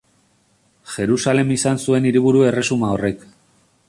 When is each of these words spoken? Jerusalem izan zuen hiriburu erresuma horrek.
Jerusalem 0.93 1.51
izan 1.57 1.79
zuen 1.83 2.07
hiriburu 2.11 2.41
erresuma 2.47 2.91
horrek. 2.97 3.23